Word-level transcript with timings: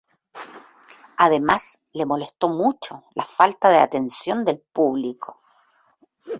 Además, 1.17 1.79
le 1.93 2.07
molestó 2.07 2.49
mucho 2.49 3.03
la 3.13 3.23
falta 3.23 3.69
de 3.69 3.77
atención 3.77 4.43
del 4.43 4.59
público. 4.59 5.37